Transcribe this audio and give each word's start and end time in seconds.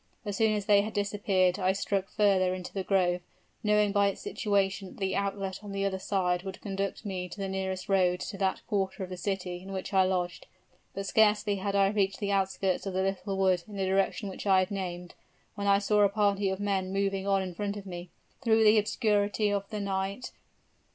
As 0.25 0.35
soon 0.35 0.55
as 0.55 0.65
they 0.65 0.81
had 0.81 0.93
disappeared 0.93 1.59
I 1.59 1.73
struck 1.73 2.09
further 2.09 2.55
into 2.55 2.73
the 2.73 2.81
grove, 2.81 3.21
knowing 3.63 3.91
by 3.91 4.07
its 4.07 4.19
situation 4.19 4.87
that 4.87 4.97
the 4.97 5.15
outlet 5.15 5.63
on 5.63 5.73
the 5.73 5.85
other 5.85 5.99
side 5.99 6.41
would 6.41 6.59
conduct 6.59 7.05
me 7.05 7.29
to 7.29 7.37
the 7.39 7.47
nearest 7.47 7.87
road 7.87 8.19
to 8.21 8.37
that 8.39 8.65
quarter 8.65 9.03
of 9.03 9.09
the 9.11 9.15
city 9.15 9.61
in 9.61 9.71
which 9.71 9.93
I 9.93 10.01
lodged. 10.03 10.47
But 10.95 11.05
scarcely 11.05 11.57
had 11.57 11.75
I 11.75 11.89
reached 11.89 12.17
the 12.19 12.31
outskirts 12.31 12.87
of 12.87 12.95
the 12.95 13.03
little 13.03 13.37
wood 13.37 13.61
in 13.67 13.75
the 13.77 13.85
direction 13.85 14.27
which 14.27 14.47
I 14.47 14.57
have 14.57 14.71
named, 14.71 15.13
when 15.53 15.67
I 15.67 15.77
saw 15.77 16.01
a 16.01 16.09
party 16.09 16.49
of 16.49 16.59
men 16.59 16.91
moving 16.91 17.27
on 17.27 17.43
in 17.43 17.53
front 17.53 17.77
of 17.77 17.85
me, 17.85 18.09
through 18.41 18.63
the 18.63 18.79
obscurity 18.79 19.51
of 19.53 19.69
the 19.69 19.79
night. 19.79 20.31